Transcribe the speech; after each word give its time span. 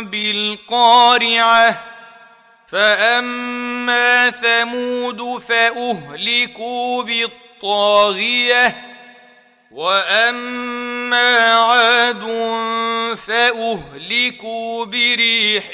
بالقارعة 0.00 1.84
فأما 2.68 4.30
ثمود 4.30 5.42
فأهلكوا 5.42 7.02
بالطاغية 7.02 8.96
وأما 9.70 11.54
عاد 11.54 12.22
فأهلكوا 13.16 14.84
بريح 14.84 15.64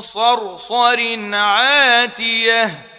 صرصر 0.00 1.34
عاتية. 1.34 2.93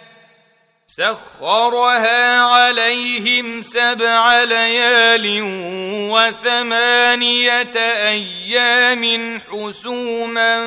سخرها 0.88 2.40
عليهم 2.40 3.62
سبع 3.62 4.44
ليال 4.44 5.40
وثمانية 6.12 7.70
أيام 7.76 9.38
حسوما 9.50 10.58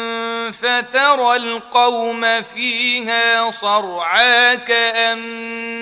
فترى 0.52 1.36
القوم 1.36 2.42
فيها 2.42 3.52
صرعا 3.52 4.56
كأنهم 4.56 5.82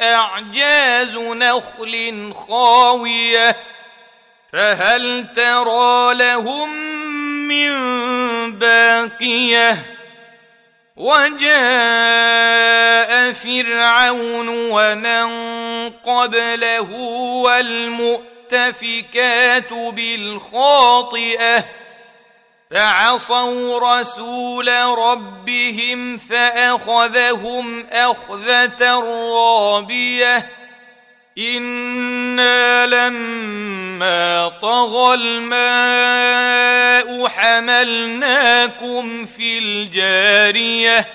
أعجاز 0.00 1.16
نخل 1.16 2.32
خاوية 2.34 3.56
فهل 4.52 5.32
ترى 5.34 6.14
لهم 6.14 6.74
من 7.48 7.72
باقية 8.58 9.99
وجاء 11.00 11.52
فرعون 13.32 14.48
ومن 14.48 15.28
قبله 15.90 16.92
والمؤتفكات 18.52 19.72
بالخاطئة 19.72 21.64
فعصوا 22.70 24.00
رسول 24.00 24.68
ربهم 24.98 26.16
فأخذهم 26.16 27.86
أخذة 27.86 29.00
رابية 29.34 30.46
إنا 31.38 32.86
لما 32.86 33.89
طغى 34.62 35.14
الماء 35.14 36.80
حملناكم 37.28 39.24
في 39.24 39.58
الجاريه 39.58 41.06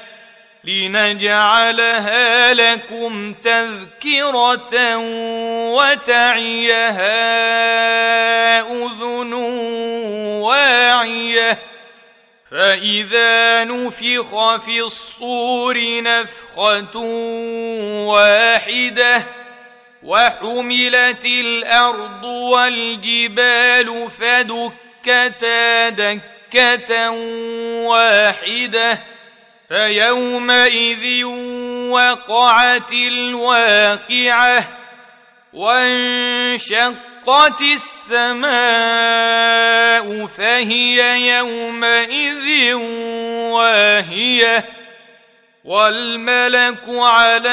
لنجعلها 0.63 2.53
لكم 2.53 3.33
تذكره 3.33 4.97
وتعيها 5.75 7.11
اذن 8.61 9.33
واعيه 10.43 11.59
فاذا 12.51 13.63
نفخ 13.63 14.55
في 14.55 14.81
الصور 14.81 16.01
نفخه 16.01 16.97
واحدة 18.07 19.44
وحملت 20.05 21.25
الأرض 21.25 22.23
والجبال 22.23 24.11
فدكتا 24.11 25.89
دكة 25.89 27.09
واحدة 27.89 28.99
فيومئذ 29.69 31.23
وقعت 31.89 32.91
الواقعة 32.93 34.63
وانشقت 35.53 36.91
السماء 37.61 38.55
فهي 40.25 41.27
يومئذ 41.37 42.73
واهية. 43.53 44.75
والملك 45.65 46.83
على 46.87 47.47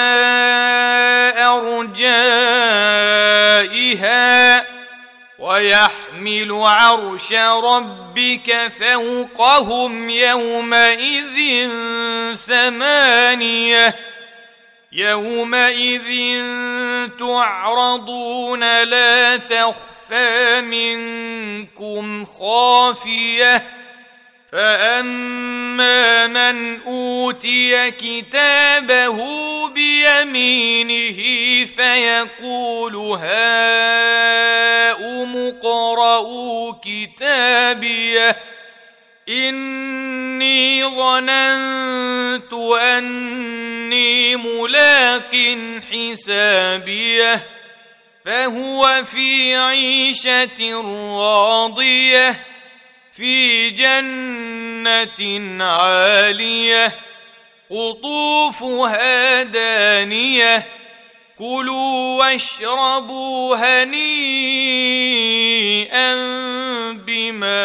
ويحمل 5.52 6.52
عرش 6.52 7.32
ربك 7.32 8.72
فوقهم 8.78 10.10
يومئذ 10.10 11.68
ثمانية 12.36 13.94
يومئذ 14.92 16.42
تعرضون 17.18 18.82
لا 18.82 19.36
تخفى 19.36 20.60
منكم 20.60 22.24
خافية 22.24 23.81
فاما 24.52 26.26
من 26.26 26.80
اوتي 26.80 27.90
كتابه 27.90 29.18
بيمينه 29.68 31.16
فيقول 31.66 32.96
هاؤم 32.96 34.16
اقرءوا 35.36 36.72
كتابيه 36.84 38.36
اني 39.28 40.84
ظننت 40.84 42.52
اني 42.82 44.36
ملاق 44.36 45.56
حسابيه 45.92 47.46
فهو 48.24 49.04
في 49.04 49.56
عيشه 49.56 50.82
راضيه 51.18 52.51
في 53.16 53.70
جنة 53.70 55.64
عالية 55.64 56.92
قطوفها 57.70 59.42
دانية 59.42 60.64
كلوا 61.38 62.18
واشربوا 62.18 63.56
هنيئا 63.56 63.92
بما 66.92 67.62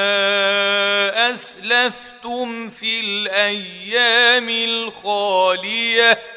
أسلفتم 1.33 2.69
في 2.69 2.99
الأيام 2.99 4.49
الخالية. 4.49 6.36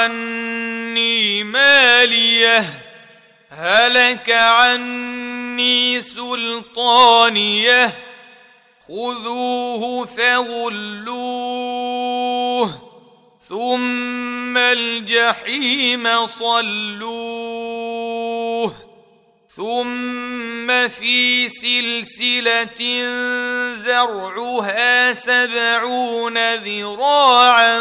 عني 0.00 1.44
ماليه 1.44 2.64
هلك 3.50 4.30
عني 4.30 6.00
سلطانيه 6.00 7.92
خذوه 8.88 10.04
فغلوه 10.04 11.50
ثم 13.40 14.56
الجحيم 14.56 16.26
صلوه 16.26 18.00
ثم 19.60 20.88
في 20.88 21.48
سلسلة 21.48 23.04
ذرعها 23.84 25.12
سبعون 25.12 26.54
ذراعا 26.54 27.78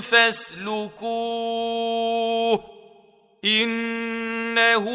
فاسلكوه 0.00 1.12
إنه 3.44 4.86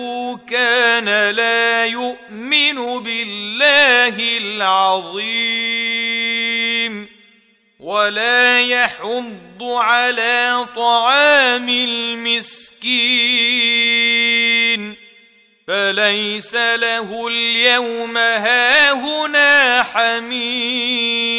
كان 0.50 1.30
لا 1.36 1.86
يؤمن 1.86 3.04
بالله 3.04 4.38
العظيم 4.38 5.68
ولا 7.80 8.62
يحض 8.62 9.64
على 9.64 10.66
طعام 10.76 11.70
المسكين 11.70 12.68
فليس 15.68 16.56
له 16.56 17.28
اليوم 17.28 18.18
هاهنا 18.18 19.84
حميم 19.84 21.38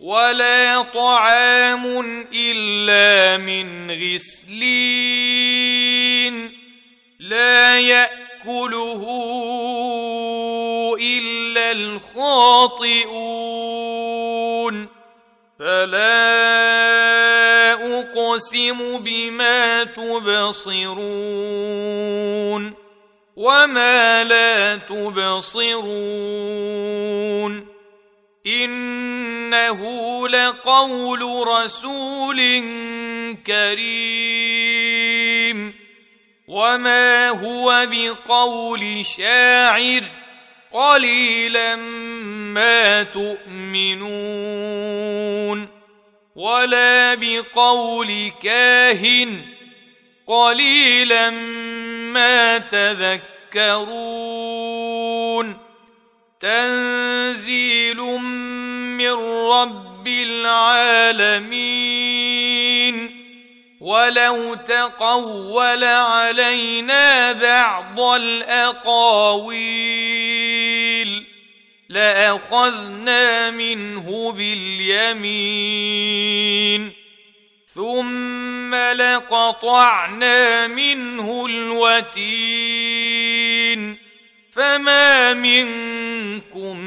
ولا 0.00 0.82
طعام 0.82 2.26
إلا 2.32 3.36
من 3.36 3.90
غسلين 3.90 5.28
لا 7.20 7.80
يأكله 7.80 9.04
إلا 11.00 11.72
الخاطئون 11.72 13.18
فلا 15.58 16.67
اقسم 18.28 18.98
بما 18.98 19.84
تبصرون 19.84 20.88
وما 23.36 24.24
لا 24.24 24.76
تبصرون 24.76 25.78
إنه 28.46 30.28
لقول 30.28 31.48
رسول 31.48 32.36
كريم 33.46 34.98
وما 36.48 37.28
هو 37.28 37.86
بقول 37.90 39.06
شاعر 39.06 40.04
قليلا 40.72 41.76
ما 42.56 43.02
تؤمنون 43.02 44.58
ولا 46.38 47.14
بقول 47.14 48.32
كاهن. 48.42 49.40
قليلا 50.26 51.30
ما 52.10 52.58
تذكرون. 52.58 55.58
تنزيل 56.40 57.96
من 57.96 59.12
رب 59.50 60.08
العالمين. 60.08 61.58
ولو 63.80 64.54
تقول 64.54 65.84
علينا 65.84 67.32
بعض 67.32 68.00
الأقاويل. 68.00 70.77
لأخذنا 71.88 73.50
منه 73.50 74.32
باليمين. 74.32 75.48
ثم 77.66 78.74
لقطعنا 78.74 80.66
منه 80.66 81.46
الوتين. 81.46 82.08
فما 84.52 85.34
منكم 85.34 86.78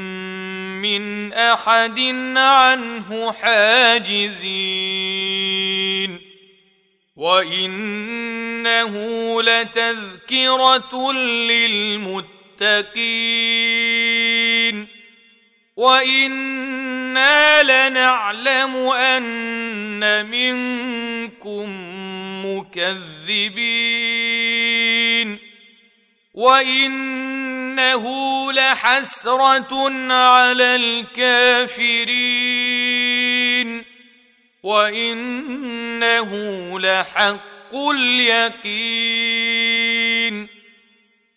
من 0.82 1.32
أحد 1.32 1.98
عنه 2.36 3.32
حاجزين. 3.32 4.42
وإنه 7.16 8.92
لتذكرة 9.42 11.12
للمتقين. 11.12 12.32
وأنا 15.76 17.62
لنعلم 17.62 18.76
ان 18.76 20.26
منكم 20.26 21.68
مكذبين 22.46 24.12
وانه 26.34 28.04
لحسره 28.52 29.90
على 30.12 30.76
الكافرين 30.76 32.22
وانه 34.62 36.30
لحق 36.80 37.74
اليقين 37.74 39.81